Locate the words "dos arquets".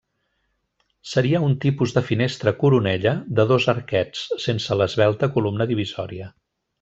3.55-4.23